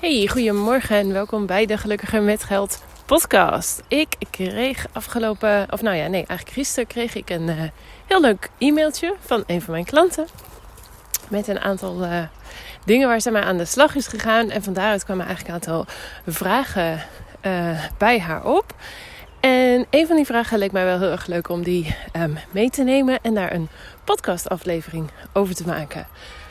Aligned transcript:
Hey, 0.00 0.28
goedemorgen 0.28 0.96
en 0.96 1.12
welkom 1.12 1.46
bij 1.46 1.66
de 1.66 1.76
Gelukkiger 1.76 2.22
met 2.22 2.44
Geld 2.44 2.82
podcast. 3.06 3.82
Ik 3.88 4.16
kreeg 4.30 4.86
afgelopen, 4.92 5.66
of 5.70 5.82
nou 5.82 5.96
ja, 5.96 6.06
nee, 6.06 6.26
eigenlijk 6.26 6.50
gisteren 6.50 6.86
kreeg 6.86 7.14
ik 7.14 7.30
een 7.30 7.48
uh, 7.48 7.62
heel 8.06 8.20
leuk 8.20 8.50
e-mailtje 8.58 9.14
van 9.20 9.44
een 9.46 9.62
van 9.62 9.72
mijn 9.72 9.84
klanten. 9.84 10.26
Met 11.28 11.48
een 11.48 11.60
aantal 11.60 12.04
uh, 12.04 12.22
dingen 12.84 13.08
waar 13.08 13.20
ze 13.20 13.30
mij 13.30 13.42
aan 13.42 13.56
de 13.56 13.64
slag 13.64 13.94
is 13.94 14.06
gegaan. 14.06 14.50
En 14.50 14.62
van 14.62 14.72
daaruit 14.72 15.04
kwamen 15.04 15.26
eigenlijk 15.26 15.56
een 15.56 15.62
aantal 15.62 15.86
vragen 16.26 17.02
uh, 17.42 17.84
bij 17.98 18.20
haar 18.20 18.44
op. 18.44 18.74
En 19.40 19.86
een 19.90 20.06
van 20.06 20.16
die 20.16 20.26
vragen 20.26 20.58
leek 20.58 20.72
mij 20.72 20.84
wel 20.84 20.98
heel 20.98 21.10
erg 21.10 21.26
leuk 21.26 21.48
om 21.48 21.62
die 21.62 21.96
um, 22.16 22.38
mee 22.50 22.70
te 22.70 22.82
nemen 22.82 23.18
en 23.22 23.34
daar 23.34 23.52
een 23.52 23.68
podcastaflevering 24.04 25.10
over 25.32 25.54
te 25.54 25.66
maken. 25.66 26.06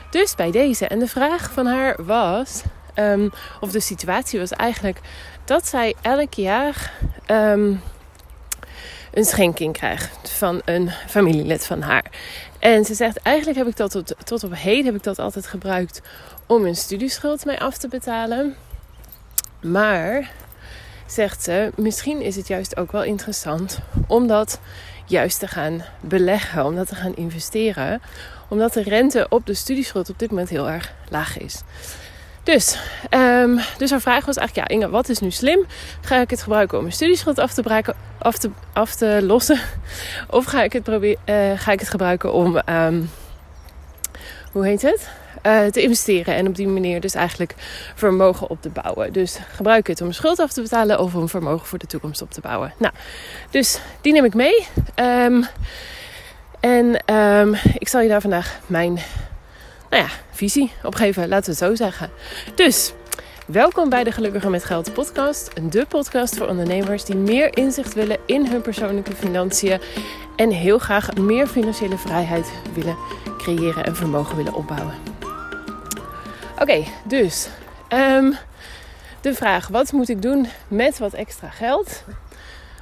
Dus 0.10 0.36
bij 0.36 0.52
deze. 0.52 0.88
En 0.88 1.00
de 1.00 1.08
vraag 1.08 1.52
van 1.52 1.66
haar 1.66 2.06
was: 2.06 2.64
Um, 2.96 3.32
of 3.60 3.72
de 3.72 3.80
situatie 3.80 4.40
was 4.40 4.52
eigenlijk 4.52 5.00
dat 5.46 5.68
zij 5.68 5.96
elk 6.02 6.34
jaar 6.34 6.92
um, 7.28 7.82
een 9.14 9.26
schenking 9.26 9.74
krijgt 9.74 10.30
van 10.30 10.62
een 10.66 10.90
familielid 11.08 11.66
van 11.66 11.82
haar. 11.82 12.06
En 12.60 12.86
ze 12.86 12.94
zegt: 12.94 13.18
Eigenlijk 13.18 13.58
heb 13.58 13.68
ik 13.68 13.78
dat 13.78 13.92
tot, 13.92 14.16
tot 14.24 14.44
op 14.44 14.56
heden 14.56 14.86
heb 14.86 14.96
ik 14.96 15.04
dat 15.04 15.20
altijd 15.20 15.48
gebruikt 15.48 16.02
om 16.46 16.66
een 16.66 16.76
studieschuld 16.76 17.46
mee 17.46 17.60
af 17.60 17.78
te 17.78 17.88
betalen. 17.88 18.56
Maar 19.62 20.32
zegt 21.06 21.44
ze: 21.44 21.72
Misschien 21.76 22.22
is 22.22 22.36
het 22.36 22.48
juist 22.48 22.78
ook 22.78 22.92
wel 22.92 23.04
interessant 23.04 23.80
om 24.08 24.28
dat 24.28 24.60
juist 25.06 25.40
te 25.40 25.48
gaan 25.48 25.84
beleggen, 26.00 26.66
om 26.66 26.76
dat 26.76 26.88
te 26.88 26.96
gaan 26.96 27.16
investeren, 27.16 28.02
omdat 28.48 28.74
de 28.74 28.84
rente 28.84 29.26
op 29.30 29.46
de 29.46 29.54
studieschuld 29.54 30.10
op 30.10 30.20
dit 30.20 30.30
moment 30.30 30.50
heel 30.50 30.70
erg 30.70 30.94
laag 31.10 31.38
is. 31.38 31.62
Dus, 32.46 32.78
um, 33.10 33.60
dus 33.78 33.90
haar 33.90 34.02
vraag 34.02 34.26
was 34.26 34.38
eigenlijk, 34.38 34.70
ja 34.70 34.76
Inge, 34.76 34.90
wat 34.90 35.10
is 35.10 35.20
nu 35.20 35.32
slim? 35.32 35.66
Ga 36.02 36.22
ik 36.22 36.30
het 36.30 36.42
gebruiken 36.42 36.78
om 36.78 36.84
mijn 36.84 36.96
studieschuld 36.96 37.40
af 37.40 37.54
te, 37.54 37.62
breken, 37.62 37.96
af 38.18 38.38
te, 38.38 38.50
af 38.74 38.96
te 38.96 39.20
lossen? 39.24 39.60
Of 40.30 40.46
ga 40.46 40.64
ik 40.64 40.74
het, 40.74 40.88
uh, 40.88 41.06
ga 41.56 41.72
ik 41.72 41.80
het 41.80 41.90
gebruiken 41.90 42.34
om, 42.34 42.62
um, 42.70 43.10
hoe 44.52 44.66
heet 44.66 44.82
het? 44.82 45.10
Uh, 45.46 45.66
te 45.66 45.82
investeren 45.82 46.36
en 46.36 46.48
op 46.48 46.56
die 46.56 46.68
manier 46.68 47.02
dus 47.02 47.14
eigenlijk 47.14 47.56
vermogen 47.96 48.50
op 48.50 48.62
te 48.62 48.70
bouwen. 48.70 49.14
Dus 49.14 49.40
gebruik 49.56 49.88
het 49.88 50.02
om 50.02 50.12
schuld 50.12 50.40
af 50.40 50.52
te 50.52 50.62
betalen 50.62 51.00
of 51.00 51.16
om 51.16 51.30
vermogen 51.30 51.68
voor 51.68 51.80
de 51.80 51.88
toekomst 51.88 52.22
op 52.22 52.32
te 52.32 52.42
bouwen. 52.42 52.74
Nou, 52.78 52.94
dus 53.50 53.80
die 54.02 54.14
neem 54.14 54.26
ik 54.26 54.34
mee. 54.34 54.68
Um, 54.96 55.46
en 56.60 57.02
ik 57.78 57.88
zal 57.88 58.02
je 58.02 58.08
daar 58.08 58.22
vandaag 58.22 58.60
mijn 58.66 59.00
nou 59.90 60.04
ja, 60.04 60.10
visie 60.32 60.72
opgeven, 60.84 61.28
laten 61.28 61.46
we 61.46 61.66
het 61.66 61.70
zo 61.70 61.84
zeggen. 61.84 62.10
Dus, 62.56 62.94
welkom 63.48 63.90
bij 63.90 64.04
de 64.04 64.12
Gelukkiger 64.12 64.50
met 64.50 64.64
Geld 64.64 64.94
podcast. 64.94 65.72
De 65.72 65.86
podcast 65.86 66.38
voor 66.38 66.48
ondernemers 66.48 67.06
die 67.06 67.16
meer 67.16 67.58
inzicht 67.58 67.94
willen 67.94 68.18
in 68.26 68.48
hun 68.48 68.62
persoonlijke 68.62 69.16
financiën. 69.16 69.80
En 70.36 70.50
heel 70.50 70.78
graag 70.78 71.16
meer 71.16 71.48
financiële 71.48 71.98
vrijheid 71.98 72.52
willen 72.74 72.98
creëren 73.38 73.86
en 73.86 73.96
vermogen 73.96 74.36
willen 74.36 74.54
opbouwen. 74.54 74.94
Oké, 76.60 76.84
dus 77.08 77.50
um, 77.90 78.36
de 79.22 79.34
vraag: 79.34 79.68
wat 79.68 79.92
moet 79.92 80.10
ik 80.10 80.22
doen 80.22 80.48
met 80.68 80.98
wat 80.98 81.14
extra 81.14 81.50
geld? 81.50 82.04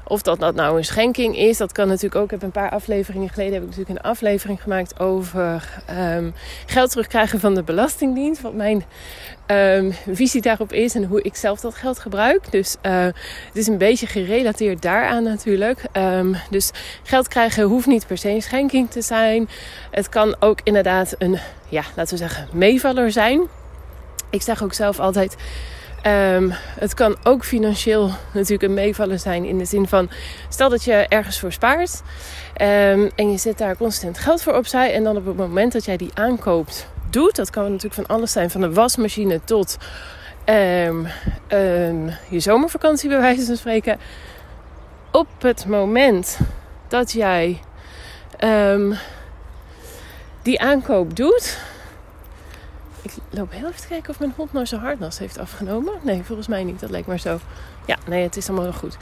Of 0.08 0.22
dat 0.22 0.40
dat 0.40 0.56
nou 0.56 0.78
een 0.78 0.86
schenking 0.86 1.38
is, 1.38 1.58
dat 1.58 1.72
kan 1.72 1.88
natuurlijk 1.88 2.16
ook. 2.16 2.24
Ik 2.24 2.32
heb 2.32 2.42
een 2.42 2.52
paar 2.52 2.70
afleveringen 2.70 3.30
geleden 3.30 3.54
heb 3.54 3.62
ik 3.62 3.70
natuurlijk 3.70 4.00
een 4.00 4.10
aflevering 4.12 4.62
gemaakt 4.62 5.00
over 5.00 5.84
um, 6.16 6.34
geld 6.66 6.90
terugkrijgen 6.90 7.40
van 7.40 7.56
de 7.56 7.64
Belastingdienst. 7.64 8.42
Wat 8.42 8.54
mijn 8.54 8.84
um, 9.48 9.94
visie 10.08 10.42
daarop 10.42 10.74
is 10.74 10.96
en 10.96 11.04
hoe 11.04 11.22
ik 11.22 11.36
zelf 11.36 11.60
dat 11.60 11.76
geld 11.76 12.00
gebruik. 12.00 12.52
Dus 12.52 12.76
uh, 12.82 13.04
het 13.04 13.56
is 13.56 13.68
een 13.68 13.78
beetje 13.78 14.08
gerelateerd 14.08 14.82
daaraan 14.82 15.24
natuurlijk. 15.24 15.82
Um, 15.98 16.36
dus 16.50 16.72
geld 17.04 17.28
krijgen 17.28 17.64
hoeft 17.64 17.88
niet 17.88 18.08
per 18.08 18.18
se 18.18 18.30
een 18.30 18.42
schenking 18.42 18.90
te 18.90 19.02
zijn. 19.02 19.50
Het 19.92 20.10
kan 20.10 20.36
ook 20.40 20.60
inderdaad 20.64 21.16
een, 21.18 21.38
ja, 21.70 21.84
laten 21.96 22.14
we 22.14 22.20
zeggen, 22.20 22.48
meevaller 22.52 23.12
zijn. 23.12 23.42
Ik 24.30 24.42
zeg 24.42 24.64
ook 24.64 24.74
zelf 24.74 25.00
altijd 25.00 25.36
Um, 26.08 26.52
het 26.80 26.94
kan 26.94 27.16
ook 27.24 27.46
financieel 27.46 28.10
natuurlijk 28.34 28.64
een 28.64 28.74
meevallen 28.74 29.20
zijn 29.20 29.46
in 29.46 29.58
de 29.58 29.66
zin 29.66 29.88
van, 29.88 30.10
stel 30.50 30.70
dat 30.70 30.84
je 30.84 30.94
ergens 30.94 31.40
voor 31.40 31.52
spaart 31.52 32.02
um, 32.62 33.12
en 33.16 33.32
je 33.32 33.38
zet 33.38 33.58
daar 33.58 33.78
constant 33.78 34.18
geld 34.18 34.42
voor 34.42 34.54
opzij 34.54 34.94
en 34.94 35.04
dan 35.04 35.18
op 35.18 35.26
het 35.26 35.38
moment 35.38 35.74
dat 35.74 35.86
jij 35.86 35.98
die 35.98 36.12
aankoopt 36.14 36.88
doet, 37.10 37.36
dat 37.36 37.50
kan 37.50 37.64
natuurlijk 37.64 37.94
van 37.94 38.06
alles 38.06 38.32
zijn, 38.32 38.50
van 38.50 38.62
een 38.62 38.74
wasmachine 38.74 39.42
tot 39.44 39.78
um, 40.46 41.08
je 42.30 42.40
zomervakantie 42.40 43.10
bij 43.10 43.20
wijze 43.20 43.46
van 43.46 43.58
spreken. 43.58 44.00
Op 45.12 45.28
het 45.40 45.66
moment 45.66 46.40
dat 46.88 47.12
jij 47.12 47.60
die 50.42 50.62
aankoop 50.62 51.16
doet, 51.16 51.58
ik 53.04 53.12
loop 53.30 53.52
heel 53.52 53.68
even 53.68 53.82
te 53.82 53.88
kijken 53.88 54.10
of 54.10 54.20
mijn 54.20 54.34
hond 54.36 54.54
nou 54.54 54.66
zijn 54.66 54.82
hartnas 54.82 55.20
heeft 55.20 55.40
afgenomen. 55.40 55.94
Nee, 56.02 56.24
volgens 56.24 56.48
mij 56.48 56.64
niet. 56.64 56.80
Dat 56.80 56.90
lijkt 56.90 57.08
maar 57.08 57.20
zo. 57.20 57.40
Ja, 57.86 57.98
nee, 58.08 58.24
het 58.24 58.38
is 58.38 58.48
allemaal 58.48 58.66
wel 58.66 58.74
goed. 58.74 58.98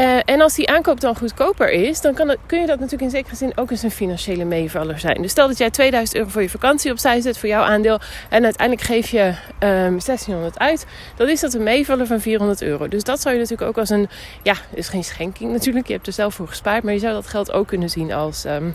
Uh, 0.00 0.18
en 0.24 0.40
als 0.40 0.54
die 0.54 0.68
aankoop 0.68 1.00
dan 1.00 1.16
goedkoper 1.16 1.70
is, 1.70 2.00
dan 2.00 2.14
kan 2.14 2.36
kun 2.46 2.60
je 2.60 2.66
dat 2.66 2.78
natuurlijk 2.78 3.02
in 3.02 3.18
zekere 3.18 3.36
zin 3.36 3.56
ook 3.56 3.70
eens 3.70 3.82
een 3.82 3.90
financiële 3.90 4.44
meevaller 4.44 4.98
zijn. 4.98 5.22
Dus 5.22 5.30
stel 5.30 5.48
dat 5.48 5.58
jij 5.58 5.70
2000 5.70 6.18
euro 6.18 6.30
voor 6.30 6.42
je 6.42 6.50
vakantie 6.50 6.90
opzij 6.90 7.20
zet 7.20 7.38
voor 7.38 7.48
jouw 7.48 7.62
aandeel 7.62 8.00
en 8.28 8.44
uiteindelijk 8.44 8.86
geef 8.86 9.08
je 9.08 9.22
um, 9.22 9.34
ehm, 9.58 9.98
1600 9.98 10.58
uit, 10.58 10.86
dan 11.16 11.28
is 11.28 11.40
dat 11.40 11.54
een 11.54 11.62
meevaller 11.62 12.06
van 12.06 12.20
400 12.20 12.62
euro. 12.62 12.88
Dus 12.88 13.04
dat 13.04 13.20
zou 13.20 13.34
je 13.34 13.40
natuurlijk 13.40 13.68
ook 13.68 13.78
als 13.78 13.90
een, 13.90 14.08
ja, 14.42 14.54
is 14.70 14.88
geen 14.88 15.04
schenking 15.04 15.52
natuurlijk, 15.52 15.86
je 15.86 15.92
hebt 15.92 16.06
er 16.06 16.12
zelf 16.12 16.34
voor 16.34 16.48
gespaard, 16.48 16.82
maar 16.82 16.92
je 16.92 16.98
zou 16.98 17.12
dat 17.12 17.26
geld 17.26 17.52
ook 17.52 17.66
kunnen 17.66 17.90
zien 17.90 18.12
als... 18.12 18.44
Um, 18.44 18.74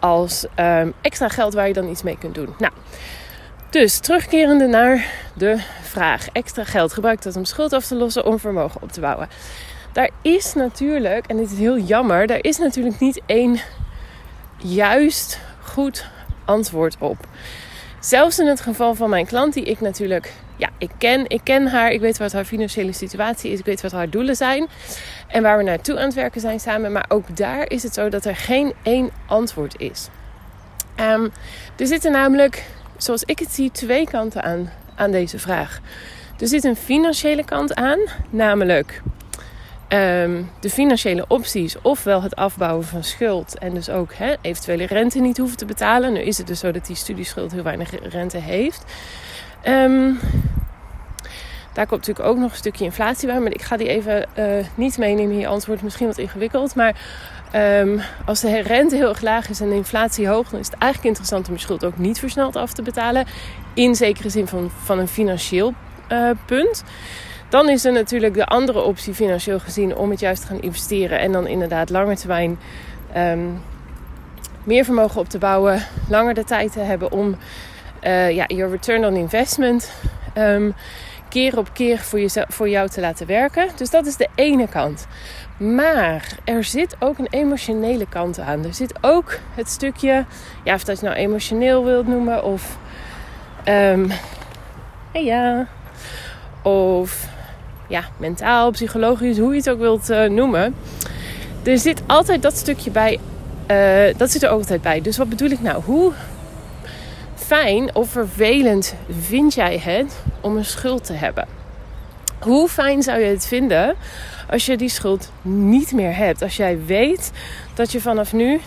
als 0.00 0.46
um, 0.56 0.92
extra 1.00 1.28
geld 1.28 1.54
waar 1.54 1.66
je 1.66 1.72
dan 1.72 1.88
iets 1.88 2.02
mee 2.02 2.18
kunt 2.18 2.34
doen. 2.34 2.54
Nou, 2.58 2.72
dus 3.70 3.98
terugkerende 3.98 4.66
naar 4.66 5.06
de 5.34 5.58
vraag: 5.82 6.28
extra 6.32 6.64
geld 6.64 6.92
gebruik 6.92 7.22
dat 7.22 7.36
om 7.36 7.44
schuld 7.44 7.72
af 7.72 7.86
te 7.86 7.94
lossen, 7.94 8.24
om 8.24 8.38
vermogen 8.38 8.82
op 8.82 8.92
te 8.92 9.00
bouwen. 9.00 9.28
Daar 9.92 10.10
is 10.22 10.54
natuurlijk, 10.54 11.26
en 11.26 11.36
dit 11.36 11.50
is 11.50 11.58
heel 11.58 11.78
jammer, 11.78 12.26
daar 12.26 12.42
is 12.42 12.58
natuurlijk 12.58 13.00
niet 13.00 13.20
één 13.26 13.60
juist 14.56 15.40
goed 15.62 16.06
antwoord 16.44 16.96
op. 16.98 17.16
Zelfs 18.00 18.38
in 18.38 18.46
het 18.46 18.60
geval 18.60 18.94
van 18.94 19.10
mijn 19.10 19.26
klant, 19.26 19.54
die 19.54 19.64
ik 19.64 19.80
natuurlijk, 19.80 20.32
ja, 20.60 20.68
ik 20.78 20.90
ken, 20.98 21.24
ik 21.28 21.40
ken 21.44 21.66
haar, 21.66 21.90
ik 21.90 22.00
weet 22.00 22.18
wat 22.18 22.32
haar 22.32 22.44
financiële 22.44 22.92
situatie 22.92 23.50
is, 23.52 23.58
ik 23.58 23.64
weet 23.64 23.80
wat 23.80 23.92
haar 23.92 24.10
doelen 24.10 24.36
zijn 24.36 24.66
en 25.28 25.42
waar 25.42 25.56
we 25.56 25.62
naartoe 25.62 25.98
aan 25.98 26.04
het 26.04 26.14
werken 26.14 26.40
zijn 26.40 26.60
samen. 26.60 26.92
Maar 26.92 27.04
ook 27.08 27.36
daar 27.36 27.70
is 27.70 27.82
het 27.82 27.94
zo 27.94 28.08
dat 28.08 28.24
er 28.24 28.36
geen 28.36 28.72
één 28.82 29.10
antwoord 29.26 29.80
is. 29.80 30.08
Um, 31.00 31.30
er 31.76 31.86
zitten 31.86 32.12
namelijk, 32.12 32.64
zoals 32.96 33.22
ik 33.24 33.38
het 33.38 33.52
zie, 33.52 33.70
twee 33.70 34.06
kanten 34.06 34.42
aan, 34.42 34.72
aan 34.94 35.10
deze 35.10 35.38
vraag. 35.38 35.80
Er 36.38 36.48
zit 36.48 36.64
een 36.64 36.76
financiële 36.76 37.44
kant 37.44 37.74
aan, 37.74 37.98
namelijk 38.30 39.02
um, 39.88 40.50
de 40.60 40.70
financiële 40.70 41.24
opties, 41.28 41.76
ofwel 41.82 42.22
het 42.22 42.36
afbouwen 42.36 42.84
van 42.84 43.04
schuld 43.04 43.58
en 43.58 43.74
dus 43.74 43.90
ook 43.90 44.12
eventuele 44.40 44.86
rente 44.86 45.20
niet 45.20 45.38
hoeven 45.38 45.56
te 45.56 45.64
betalen. 45.64 46.12
Nu 46.12 46.20
is 46.20 46.38
het 46.38 46.46
dus 46.46 46.60
zo 46.60 46.70
dat 46.72 46.86
die 46.86 46.96
studieschuld 46.96 47.52
heel 47.52 47.62
weinig 47.62 47.90
rente 48.10 48.38
heeft. 48.38 48.84
Um, 49.64 50.18
daar 51.72 51.86
komt 51.86 52.06
natuurlijk 52.06 52.28
ook 52.28 52.38
nog 52.38 52.50
een 52.50 52.56
stukje 52.56 52.84
inflatie 52.84 53.26
bij, 53.26 53.40
maar 53.40 53.52
ik 53.52 53.62
ga 53.62 53.76
die 53.76 53.88
even 53.88 54.26
uh, 54.38 54.44
niet 54.74 54.98
meenemen 54.98 55.32
in 55.32 55.38
je 55.38 55.46
antwoord. 55.46 55.82
Misschien 55.82 56.06
wat 56.06 56.18
ingewikkeld, 56.18 56.74
maar 56.74 56.94
um, 57.80 58.00
als 58.26 58.40
de 58.40 58.60
rente 58.60 58.96
heel 58.96 59.08
erg 59.08 59.20
laag 59.20 59.48
is 59.48 59.60
en 59.60 59.68
de 59.68 59.74
inflatie 59.74 60.28
hoog, 60.28 60.48
dan 60.48 60.60
is 60.60 60.66
het 60.66 60.78
eigenlijk 60.78 61.08
interessant 61.08 61.48
om 61.48 61.54
je 61.54 61.60
schuld 61.60 61.84
ook 61.84 61.98
niet 61.98 62.18
versneld 62.18 62.56
af 62.56 62.72
te 62.72 62.82
betalen. 62.82 63.26
In 63.74 63.94
zekere 63.94 64.28
zin 64.28 64.46
van, 64.46 64.70
van 64.84 64.98
een 64.98 65.08
financieel 65.08 65.74
uh, 66.12 66.30
punt. 66.46 66.84
Dan 67.48 67.68
is 67.68 67.84
er 67.84 67.92
natuurlijk 67.92 68.34
de 68.34 68.46
andere 68.46 68.82
optie 68.82 69.14
financieel 69.14 69.60
gezien 69.60 69.96
om 69.96 70.10
het 70.10 70.20
juist 70.20 70.40
te 70.40 70.46
gaan 70.46 70.60
investeren 70.60 71.18
en 71.18 71.32
dan 71.32 71.46
inderdaad 71.46 71.90
langer 71.90 72.16
termijn 72.16 72.58
um, 73.16 73.62
meer 74.64 74.84
vermogen 74.84 75.20
op 75.20 75.28
te 75.28 75.38
bouwen, 75.38 75.82
langer 76.08 76.34
de 76.34 76.44
tijd 76.44 76.72
te 76.72 76.80
hebben 76.80 77.12
om 77.12 77.36
uh, 78.02 78.30
ja, 78.30 78.44
je 78.46 78.68
return 78.68 79.04
on 79.04 79.16
investment 79.16 79.92
um, 80.38 80.74
keer 81.30 81.58
op 81.58 81.68
keer 81.72 81.98
voor, 81.98 82.20
jezelf, 82.20 82.46
voor 82.48 82.68
jou 82.68 82.88
te 82.88 83.00
laten 83.00 83.26
werken. 83.26 83.68
Dus 83.76 83.90
dat 83.90 84.06
is 84.06 84.16
de 84.16 84.28
ene 84.34 84.68
kant. 84.68 85.06
Maar 85.56 86.24
er 86.44 86.64
zit 86.64 86.96
ook 86.98 87.18
een 87.18 87.28
emotionele 87.30 88.06
kant 88.08 88.38
aan. 88.38 88.64
Er 88.64 88.74
zit 88.74 88.94
ook 89.00 89.38
het 89.54 89.68
stukje, 89.68 90.24
ja, 90.64 90.74
of 90.74 90.84
dat 90.84 91.00
je 91.00 91.06
nou 91.06 91.16
emotioneel 91.18 91.84
wilt 91.84 92.06
noemen 92.06 92.44
of, 92.44 92.78
um, 93.64 94.10
ja, 95.12 95.66
of 96.62 97.28
ja, 97.88 98.04
mentaal, 98.16 98.70
psychologisch, 98.70 99.38
hoe 99.38 99.50
je 99.50 99.56
het 99.56 99.70
ook 99.70 99.78
wilt 99.78 100.10
uh, 100.10 100.24
noemen. 100.24 100.74
Er 101.62 101.78
zit 101.78 102.02
altijd 102.06 102.42
dat 102.42 102.56
stukje 102.56 102.90
bij, 102.90 103.18
uh, 103.70 104.18
dat 104.18 104.30
zit 104.30 104.42
er 104.42 104.50
ook 104.50 104.58
altijd 104.58 104.82
bij. 104.82 105.00
Dus 105.00 105.16
wat 105.16 105.28
bedoel 105.28 105.50
ik 105.50 105.60
nou? 105.60 105.82
Hoe 105.84 106.12
fijn 107.50 107.94
of 107.94 108.10
vervelend 108.10 108.94
vind 109.08 109.54
jij 109.54 109.78
het 109.78 110.22
om 110.40 110.56
een 110.56 110.64
schuld 110.64 111.04
te 111.04 111.12
hebben? 111.12 111.46
Hoe 112.40 112.68
fijn 112.68 113.02
zou 113.02 113.20
je 113.20 113.26
het 113.26 113.46
vinden 113.46 113.94
als 114.50 114.66
je 114.66 114.76
die 114.76 114.88
schuld 114.88 115.32
niet 115.42 115.92
meer 115.92 116.16
hebt? 116.16 116.42
Als 116.42 116.56
jij 116.56 116.84
weet 116.84 117.30
dat 117.74 117.92
je 117.92 118.00
vanaf 118.00 118.32
nu 118.32 118.60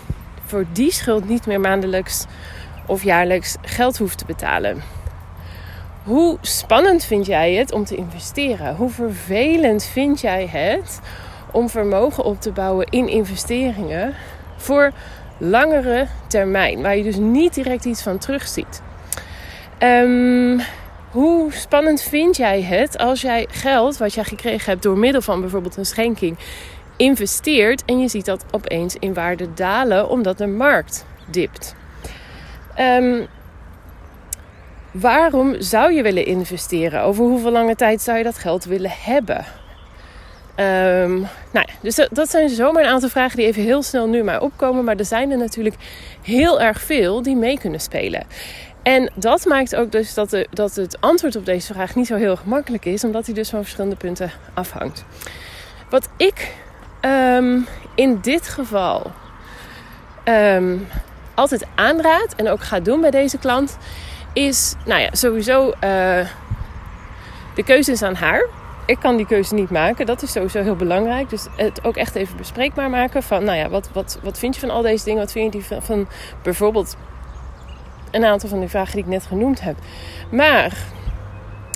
voor 0.46 0.66
die 0.72 0.92
schuld 0.92 1.28
niet 1.30 1.46
meer 1.46 1.60
maandelijks 1.60 2.26
of 2.86 3.04
jaarlijks 3.04 3.56
geld 3.62 3.98
hoeft 3.98 4.18
te 4.18 4.26
betalen. 4.26 4.84
Hoe 6.04 6.38
spannend 6.42 7.04
vind 7.04 7.26
jij 7.26 7.54
het 7.54 7.72
om 7.72 7.86
te 7.86 7.96
investeren? 7.96 8.76
Hoe 8.76 8.90
vervelend 8.90 9.84
vind 9.84 10.22
jij 10.22 10.48
het 10.48 11.00
om 11.52 11.70
vermogen 11.70 12.24
op 12.24 12.42
te 12.42 12.52
bouwen 12.52 12.88
in 12.90 13.08
investeringen 13.08 14.14
voor 14.58 14.92
langere 15.38 16.08
termijn, 16.28 16.82
waar 16.82 16.98
je 16.98 17.04
dus 17.04 17.18
niet 17.18 17.54
direct 17.54 17.86
iets 17.86 18.04
van 18.04 18.18
terugziet? 18.18 18.82
Um, 19.80 20.62
hoe 21.12 21.54
spannend 21.54 22.02
vind 22.02 22.38
jij 22.38 22.62
het 22.62 22.98
als 22.98 23.22
jij 23.22 23.48
geld 23.50 23.98
wat 23.98 24.14
jij 24.14 24.24
gekregen 24.24 24.72
hebt 24.72 24.84
door 24.84 24.98
middel 24.98 25.22
van 25.22 25.42
bijvoorbeeld 25.42 25.78
een 25.78 25.86
schenking 25.86 26.38
investeert 26.98 27.86
en 27.86 28.00
je 28.00 28.08
ziet 28.08 28.26
dat 28.26 28.46
opeens 28.52 28.96
in 29.00 29.14
waarde 29.14 29.54
dalen 29.54 30.10
omdat 30.10 30.38
de 30.38 30.48
markt 30.48 31.06
dipt? 31.30 31.76
Um, 32.80 33.28
waarom 34.92 35.62
zou 35.62 35.94
je 35.94 36.02
willen 36.02 36.26
investeren? 36.26 37.02
Over 37.02 37.26
hoeveel 37.26 37.52
lange 37.52 37.76
tijd 37.76 38.02
zou 38.02 38.18
je 38.18 38.24
dat 38.24 38.38
geld 38.38 38.66
willen 38.66 38.94
hebben? 39.00 39.46
Um, 40.56 41.28
nou 41.52 41.63
dus 41.84 42.08
dat, 42.12 42.30
zijn 42.30 42.50
zomaar 42.50 42.84
een 42.84 42.90
aantal 42.90 43.10
vragen 43.10 43.38
die 43.38 43.46
even 43.46 43.64
heel 43.64 43.84
snel 43.84 44.08
nu 44.08 44.24
maar 44.24 44.42
opkomen. 44.42 44.84
Maar 44.84 44.96
er 44.96 45.06
zijn 45.06 45.32
er 45.32 45.38
natuurlijk 45.38 45.76
heel 46.22 46.62
erg 46.62 46.82
veel 46.82 47.22
die 47.22 47.36
mee 47.36 47.60
kunnen 47.60 47.80
spelen. 47.80 48.26
En 48.84 49.12
dat 49.16 49.46
maakt 49.46 49.76
ook 49.76 49.92
dus 49.92 50.14
dat, 50.14 50.30
de, 50.30 50.48
dat 50.52 50.76
het 50.76 51.02
antwoord 51.02 51.36
op 51.36 51.46
deze 51.46 51.74
vraag 51.74 51.96
niet 51.96 52.08
zo 52.08 52.16
heel 52.16 52.36
gemakkelijk 52.36 52.86
is, 52.86 53.04
omdat 53.04 53.26
hij 53.26 53.36
dus 53.36 53.50
van 53.50 53.62
verschillende 53.62 53.96
punten 53.96 54.32
afhangt. 54.54 55.06
Wat 55.90 56.10
ik 56.18 56.54
um, 57.02 57.68
in 57.96 58.20
dit 58.22 58.48
geval 58.48 59.12
um, 60.26 60.88
altijd 61.34 61.66
aanraad 61.76 62.36
en 62.36 62.50
ook 62.50 62.64
ga 62.64 62.80
doen 62.80 63.02
bij 63.02 63.12
deze 63.12 63.38
klant, 63.38 63.78
is 64.34 64.76
nou 64.86 65.02
ja, 65.02 65.10
sowieso 65.12 65.68
uh, 65.68 65.74
de 67.56 67.64
keuze 67.66 67.92
is 67.92 68.02
aan 68.02 68.16
haar. 68.16 68.46
Ik 68.86 69.00
kan 69.00 69.18
die 69.18 69.26
keuze 69.26 69.54
niet 69.54 69.70
maken. 69.70 70.06
Dat 70.06 70.22
is 70.22 70.32
sowieso 70.32 70.62
heel 70.62 70.76
belangrijk. 70.76 71.30
Dus 71.30 71.46
het 71.56 71.84
ook 71.84 71.96
echt 71.96 72.16
even 72.16 72.38
bespreekbaar 72.38 72.90
maken. 72.90 73.24
Van, 73.24 73.44
nou 73.44 73.58
ja, 73.58 73.70
wat, 73.70 73.90
wat, 73.94 74.20
wat 74.24 74.40
vind 74.40 74.56
je 74.56 74.62
van 74.62 74.70
al 74.70 74.82
deze 74.82 75.06
dingen? 75.06 75.20
Wat 75.20 75.32
vind 75.32 75.54
je 75.54 75.64
van, 75.64 75.82
van 75.82 76.08
bijvoorbeeld 76.42 76.98
een 78.12 78.26
aantal 78.26 78.50
van 78.50 78.60
die 78.60 78.70
vragen 78.70 78.94
die 78.96 79.04
ik 79.04 79.10
net 79.10 79.26
genoemd 79.26 79.62
heb. 79.62 79.76
Maar 80.32 80.78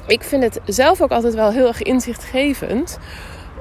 ik 0.07 0.23
vind 0.23 0.43
het 0.43 0.59
zelf 0.65 1.01
ook 1.01 1.11
altijd 1.11 1.33
wel 1.33 1.51
heel 1.51 1.67
erg 1.67 1.81
inzichtgevend 1.81 2.99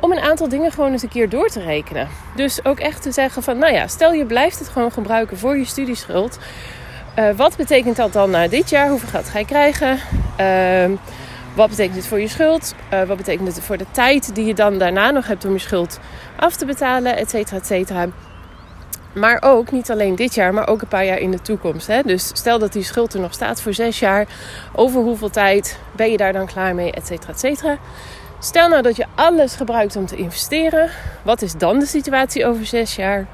om 0.00 0.12
een 0.12 0.20
aantal 0.20 0.49
dingen 0.49 0.72
gewoon 0.72 0.92
eens 0.92 1.02
een 1.02 1.08
keer 1.08 1.28
door 1.28 1.49
te 1.49 1.60
rekenen. 1.60 2.08
Dus 2.37 2.64
ook 2.64 2.78
echt 2.78 3.02
te 3.02 3.12
zeggen 3.12 3.42
van, 3.42 3.58
nou 3.58 3.72
ja, 3.72 3.87
stel 3.87 4.12
je 4.12 4.25
blijft 4.25 4.58
het 4.58 4.69
gewoon 4.69 4.92
gebruiken 4.92 5.38
voor 5.38 5.56
je 5.56 5.64
studieschuld. 5.64 6.38
Uh, 7.19 7.31
wat 7.37 7.56
betekent 7.56 7.96
dat 7.96 8.12
dan 8.12 8.31
na 8.31 8.49
dit 8.49 8.70
jaar? 8.70 8.88
Hoeveel 8.88 9.08
geld 9.08 9.28
ga 9.28 9.38
je 9.38 9.44
krijgen? 9.44 9.99
Uh, 10.40 10.99
wat 11.56 11.69
betekent 11.69 11.97
het 11.97 12.06
voor 12.06 12.20
je 12.20 12.29
schuld? 12.29 12.75
Uh, 12.93 13.03
wat 13.03 13.17
betekent 13.17 13.55
het 13.55 13.64
voor 13.64 13.76
de 13.76 13.87
tijd 13.91 14.35
die 14.35 14.47
je 14.47 14.55
dan 14.55 14.79
daarna 14.79 15.11
nog 15.11 15.26
hebt 15.26 15.44
om 15.44 15.53
je 15.53 15.58
schuld 15.58 15.99
af 16.37 16.56
te 16.56 16.67
betalen, 16.67 17.17
et 17.17 17.31
cetera, 17.31 17.56
et 17.56 17.67
cetera. 17.67 18.06
Maar 19.12 19.43
ook 19.43 19.70
niet 19.70 19.91
alleen 19.91 20.14
dit 20.14 20.35
jaar, 20.35 20.55
maar 20.55 20.69
ook 20.69 20.82
een 20.82 20.88
paar 20.88 21.05
jaar 21.05 21.19
in 21.19 21.31
de 21.31 21.41
toekomst. 21.41 21.87
Hè? 21.87 22.03
Dus 22.03 22.26
stel 22.26 22.58
dat 22.58 22.73
die 22.73 22.82
schuld 22.82 23.14
er 23.14 23.20
nog 23.20 23.32
staat 23.32 23.62
voor 23.62 23.75
zes 23.75 23.99
jaar. 23.99 24.26
Over 24.73 25.00
hoeveel 25.00 25.31
tijd 25.31 25.79
ben 25.93 26.11
je 26.11 26.17
daar 26.17 26.32
dan 26.32 26.47
klaar 26.47 26.75
mee, 26.75 26.93
et 26.93 27.06
cetera, 27.06 27.32
et 27.32 27.41
cetera. 27.41 27.79
Stel 28.41 28.69
nou 28.69 28.82
dat 28.82 28.97
je 28.97 29.06
alles 29.14 29.55
gebruikt 29.55 29.97
om 29.97 30.06
te 30.06 30.17
investeren. 30.17 30.91
Wat 31.23 31.43
is 31.43 31.52
dan 31.52 31.79
de 31.79 31.87
situatie 31.87 32.47
over 32.47 32.67
zes 32.67 32.97
jaar? 32.97 33.26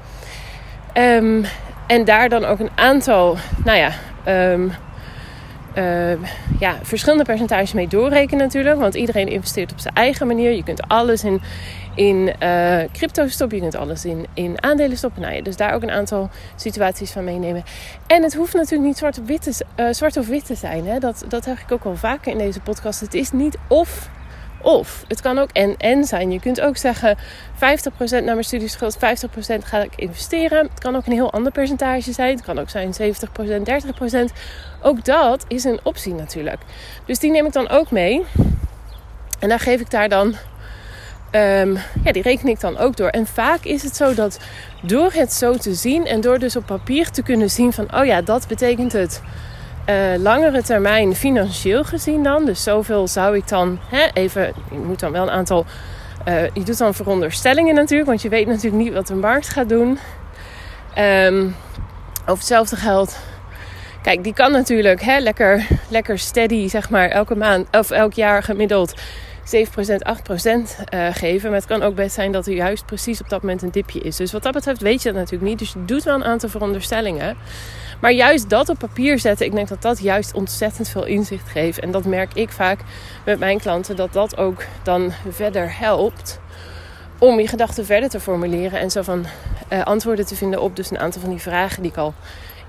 Um, 0.97 1.45
en 1.87 2.05
daar 2.05 2.29
dan 2.29 2.45
ook 2.45 2.59
een 2.59 2.71
aantal, 2.75 3.37
nou 3.63 3.77
ja, 3.77 3.91
um, 4.51 4.71
uh, 5.77 6.11
ja, 6.59 6.75
verschillende 6.81 7.23
percentages 7.23 7.73
mee 7.73 7.87
doorrekenen 7.87 8.43
natuurlijk. 8.43 8.79
Want 8.79 8.95
iedereen 8.95 9.27
investeert 9.27 9.71
op 9.71 9.79
zijn 9.79 9.95
eigen 9.95 10.27
manier. 10.27 10.51
Je 10.51 10.63
kunt 10.63 10.87
alles 10.87 11.23
in 11.23 11.41
in 11.95 12.33
uh, 12.43 12.79
crypto 12.91 13.27
stoppen. 13.27 13.57
Je 13.57 13.63
kunt 13.63 13.75
alles 13.75 14.05
in, 14.05 14.25
in 14.33 14.63
aandelen 14.63 14.97
stoppen. 14.97 15.21
Nou 15.21 15.33
ja, 15.33 15.41
dus 15.41 15.55
daar 15.55 15.73
ook 15.73 15.81
een 15.81 15.91
aantal 15.91 16.29
situaties 16.55 17.11
van 17.11 17.23
meenemen. 17.23 17.63
En 18.07 18.23
het 18.23 18.33
hoeft 18.33 18.53
natuurlijk 18.53 18.83
niet 18.83 18.97
zwart, 18.97 19.17
op 19.17 19.27
wit 19.27 19.41
te, 19.41 19.65
uh, 19.79 19.87
zwart 19.91 20.17
of 20.17 20.27
wit 20.27 20.45
te 20.45 20.55
zijn. 20.55 20.87
Hè? 20.87 20.99
Dat, 20.99 21.25
dat 21.27 21.45
heb 21.45 21.57
ik 21.57 21.71
ook 21.71 21.83
wel 21.83 21.95
vaker 21.95 22.31
in 22.31 22.37
deze 22.37 22.59
podcast. 22.59 22.99
Het 22.99 23.13
is 23.13 23.31
niet 23.31 23.57
of 23.67 24.09
of. 24.63 25.03
Het 25.07 25.21
kan 25.21 25.39
ook 25.39 25.49
en-en 25.51 26.03
zijn. 26.03 26.31
Je 26.31 26.39
kunt 26.39 26.61
ook 26.61 26.77
zeggen 26.77 27.17
50% 27.17 27.19
naar 28.09 28.23
mijn 28.23 28.43
studieschuld, 28.43 28.97
50% 28.97 28.99
ga 29.63 29.81
ik 29.81 29.95
investeren. 29.95 30.67
Het 30.69 30.79
kan 30.79 30.95
ook 30.95 31.05
een 31.05 31.13
heel 31.13 31.31
ander 31.31 31.51
percentage 31.51 32.13
zijn. 32.13 32.35
Het 32.35 32.45
kan 32.45 32.59
ook 32.59 32.69
zijn 32.69 32.93
70%, 32.93 32.97
30%. 33.03 34.33
Ook 34.81 35.05
dat 35.05 35.45
is 35.47 35.63
een 35.63 35.79
optie 35.83 36.13
natuurlijk. 36.13 36.59
Dus 37.05 37.19
die 37.19 37.31
neem 37.31 37.45
ik 37.45 37.53
dan 37.53 37.69
ook 37.69 37.91
mee. 37.91 38.23
En 39.39 39.49
dan 39.49 39.59
geef 39.59 39.79
ik 39.79 39.89
daar 39.89 40.09
dan 40.09 40.35
Um, 41.35 41.77
ja, 42.03 42.11
die 42.11 42.21
reken 42.21 42.47
ik 42.47 42.59
dan 42.59 42.77
ook 42.77 42.97
door. 42.97 43.07
En 43.07 43.27
vaak 43.27 43.63
is 43.63 43.83
het 43.83 43.95
zo 43.95 44.13
dat 44.13 44.39
door 44.81 45.11
het 45.13 45.33
zo 45.33 45.55
te 45.55 45.73
zien 45.73 46.05
en 46.05 46.21
door 46.21 46.39
dus 46.39 46.55
op 46.55 46.65
papier 46.65 47.09
te 47.09 47.23
kunnen 47.23 47.49
zien 47.49 47.73
van, 47.73 47.95
oh 47.95 48.05
ja, 48.05 48.21
dat 48.21 48.47
betekent 48.47 48.91
het 48.91 49.21
uh, 49.89 49.95
langere 50.17 50.63
termijn 50.63 51.15
financieel 51.15 51.83
gezien 51.83 52.23
dan. 52.23 52.45
Dus 52.45 52.63
zoveel 52.63 53.07
zou 53.07 53.35
ik 53.37 53.47
dan 53.47 53.79
hè, 53.89 54.07
even, 54.13 54.53
je 54.71 54.77
moet 54.77 54.99
dan 54.99 55.11
wel 55.11 55.23
een 55.23 55.29
aantal, 55.29 55.65
uh, 56.27 56.43
je 56.53 56.63
doet 56.63 56.77
dan 56.77 56.93
veronderstellingen 56.93 57.75
natuurlijk, 57.75 58.09
want 58.09 58.21
je 58.21 58.29
weet 58.29 58.47
natuurlijk 58.47 58.83
niet 58.83 58.93
wat 58.93 59.07
de 59.07 59.15
markt 59.15 59.49
gaat 59.49 59.69
doen. 59.69 59.99
Um, 60.97 61.55
over 62.21 62.37
hetzelfde 62.37 62.75
geld. 62.75 63.17
Kijk, 64.01 64.23
die 64.23 64.33
kan 64.33 64.51
natuurlijk 64.51 65.01
hè, 65.01 65.19
lekker, 65.19 65.67
lekker 65.87 66.19
steady, 66.19 66.67
zeg 66.67 66.89
maar, 66.89 67.09
elke 67.09 67.35
maand 67.35 67.67
of 67.71 67.91
elk 67.91 68.13
jaar 68.13 68.43
gemiddeld 68.43 68.93
7%, 69.45 69.47
8% 69.47 69.49
uh, 70.93 71.07
geven. 71.11 71.49
Maar 71.49 71.59
het 71.59 71.67
kan 71.67 71.81
ook 71.81 71.95
best 71.95 72.15
zijn 72.15 72.31
dat 72.31 72.47
er 72.47 72.53
juist 72.53 72.85
precies 72.85 73.21
op 73.21 73.29
dat 73.29 73.41
moment 73.41 73.61
een 73.61 73.71
dipje 73.71 73.99
is. 73.99 74.15
Dus 74.15 74.31
wat 74.31 74.43
dat 74.43 74.53
betreft 74.53 74.81
weet 74.81 75.01
je 75.01 75.09
dat 75.09 75.17
natuurlijk 75.17 75.49
niet. 75.49 75.59
Dus 75.59 75.73
je 75.73 75.85
doet 75.85 76.03
wel 76.03 76.15
een 76.15 76.23
aantal 76.23 76.49
veronderstellingen. 76.49 77.37
Maar 78.01 78.11
juist 78.11 78.49
dat 78.49 78.69
op 78.69 78.77
papier 78.77 79.19
zetten, 79.19 79.45
ik 79.45 79.53
denk 79.53 79.67
dat 79.67 79.81
dat 79.81 79.99
juist 79.99 80.33
ontzettend 80.33 80.89
veel 80.89 81.05
inzicht 81.05 81.49
geeft. 81.49 81.79
En 81.79 81.91
dat 81.91 82.05
merk 82.05 82.33
ik 82.33 82.51
vaak 82.51 82.79
met 83.25 83.39
mijn 83.39 83.59
klanten, 83.59 83.95
dat 83.95 84.13
dat 84.13 84.37
ook 84.37 84.63
dan 84.83 85.11
verder 85.29 85.77
helpt 85.77 86.39
om 87.19 87.39
je 87.39 87.47
gedachten 87.47 87.85
verder 87.85 88.09
te 88.09 88.19
formuleren 88.19 88.79
en 88.79 88.91
zo 88.91 89.01
van 89.01 89.25
uh, 89.69 89.83
antwoorden 89.83 90.25
te 90.25 90.35
vinden 90.35 90.61
op 90.61 90.75
dus 90.75 90.91
een 90.91 90.99
aantal 90.99 91.21
van 91.21 91.29
die 91.29 91.41
vragen 91.41 91.81
die 91.81 91.91
ik 91.91 91.97
al 91.97 92.13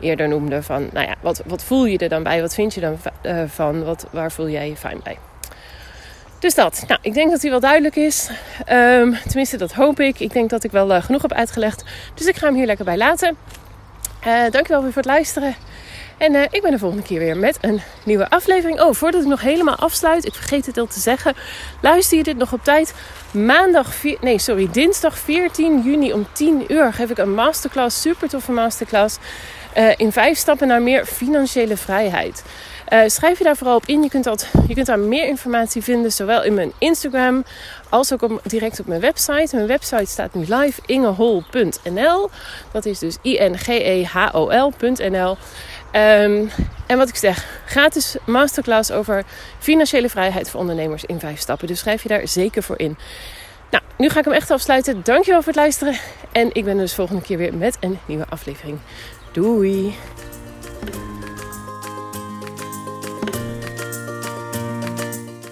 eerder 0.01 0.29
noemde. 0.29 0.63
Van, 0.63 0.89
nou 0.93 1.07
ja, 1.07 1.15
wat, 1.21 1.43
wat 1.47 1.65
voel 1.65 1.85
je 1.85 1.99
er 1.99 2.09
dan 2.09 2.23
bij? 2.23 2.41
Wat 2.41 2.55
vind 2.55 2.75
je 2.75 2.81
dan 2.81 2.99
uh, 3.23 3.43
van? 3.47 3.85
Wat, 3.85 4.07
waar 4.11 4.33
voel 4.33 4.49
jij 4.49 4.69
je 4.69 4.77
fijn 4.77 5.01
bij? 5.03 5.19
Dus 6.45 6.55
dat. 6.55 6.85
Nou, 6.87 7.01
ik 7.03 7.15
denk 7.15 7.31
dat 7.31 7.41
die 7.41 7.51
wel 7.51 7.61
duidelijk 7.61 7.97
is. 7.97 8.29
Um, 8.73 9.17
tenminste, 9.27 9.57
dat 9.57 9.73
hoop 9.73 10.01
ik. 10.01 10.21
Ik 10.21 10.33
denk 10.33 10.51
dat 10.51 10.65
ik 10.65 10.71
wel 10.71 10.91
uh, 10.91 11.03
genoeg 11.03 11.23
heb 11.23 11.33
uitgelegd. 11.33 11.85
Dus 12.15 12.27
ik 12.27 12.37
ga 12.37 12.47
hem 12.47 12.55
hier 12.55 12.67
lekker 12.67 12.85
bij 12.85 12.97
laten. 12.97 13.37
Uh, 14.27 14.51
dankjewel 14.51 14.83
weer 14.83 14.93
voor 14.93 15.03
het 15.03 15.11
luisteren. 15.11 15.55
En 16.19 16.35
uh, 16.35 16.43
ik 16.51 16.63
ben 16.63 16.71
de 16.71 16.79
volgende 16.79 17.05
keer 17.05 17.19
weer 17.19 17.37
met 17.37 17.59
een 17.61 17.81
nieuwe 18.05 18.31
aflevering. 18.31 18.81
Oh, 18.81 18.95
voordat 18.95 19.23
ik 19.23 19.29
nog 19.29 19.41
helemaal 19.41 19.77
afsluit, 19.77 20.25
ik 20.27 20.35
vergeet 20.35 20.67
het 20.67 20.79
al 20.79 20.87
te 20.87 21.01
zeggen. 21.01 21.35
Luister 21.81 22.17
je 22.17 22.23
dit 22.23 22.37
nog 22.37 22.53
op 22.53 22.65
tijd? 22.65 22.95
Maandag, 23.31 23.95
vier, 23.95 24.17
nee, 24.21 24.39
sorry, 24.39 24.69
dinsdag 24.73 25.19
14 25.19 25.83
juni 25.83 26.13
om 26.13 26.27
10 26.33 26.65
uur 26.69 26.93
geef 26.93 27.11
ik 27.11 27.19
een 27.19 27.35
masterclass, 27.35 28.01
super 28.01 28.29
toffe 28.29 28.53
masterclass. 28.53 29.19
In 29.97 30.13
vijf 30.13 30.39
stappen 30.39 30.69
naar 30.69 30.83
meer 30.83 31.07
financiële 31.07 31.77
vrijheid. 31.77 32.43
Uh, 32.93 33.03
schrijf 33.07 33.39
je 33.39 33.45
daar 33.45 33.57
vooral 33.57 33.77
op 33.77 33.87
in. 33.87 34.03
Je 34.03 34.09
kunt, 34.09 34.25
dat, 34.25 34.47
je 34.69 34.75
kunt 34.75 34.87
daar 34.87 34.99
meer 34.99 35.29
informatie 35.29 35.83
vinden, 35.83 36.13
zowel 36.13 36.43
in 36.43 36.55
mijn 36.55 36.73
Instagram 36.79 37.45
als 37.89 38.13
ook 38.13 38.23
op, 38.23 38.41
direct 38.43 38.81
op 38.81 38.87
mijn 38.87 39.01
website. 39.01 39.57
Mijn 39.57 39.67
website 39.67 40.07
staat 40.07 40.35
nu 40.35 40.45
live, 40.49 40.81
ingehol.nl. 40.87 42.31
Dat 42.73 42.87
is 42.87 42.99
dus 42.99 43.17
I-N-G-E-H-O-L.nl. 43.23 45.31
Um, 45.31 45.37
ehm, 45.91 46.47
en 46.87 46.99
wat 46.99 47.09
ik 47.09 47.17
zeg, 47.17 47.63
gratis 47.67 48.17
masterclass 48.27 48.91
over 48.91 49.25
financiële 49.59 50.09
vrijheid 50.09 50.51
voor 50.51 50.61
ondernemers 50.61 51.05
in 51.05 51.21
vijf 51.21 51.41
stappen. 51.41 51.67
Dus 51.67 51.79
schrijf 51.79 52.03
je 52.03 52.09
daar 52.09 52.29
zeker 52.29 52.63
voor 52.63 52.79
in. 52.79 52.97
Nou, 53.71 53.85
nu 53.97 54.09
ga 54.09 54.19
ik 54.19 54.25
hem 54.25 54.35
echt 54.35 54.51
afsluiten. 54.51 55.01
Dankjewel 55.05 55.43
voor 55.43 55.53
het 55.53 55.61
luisteren. 55.61 55.95
En 56.33 56.51
ik 56.53 56.65
ben 56.65 56.77
dus 56.77 56.95
volgende 56.95 57.23
keer 57.23 57.39
weer 57.39 57.55
met 57.55 57.77
een 57.81 57.99
nieuwe 58.07 58.27
aflevering. 58.29 58.79
Doei! 59.33 59.95